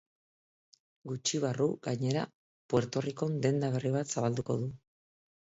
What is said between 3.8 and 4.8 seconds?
bat zabalduko du.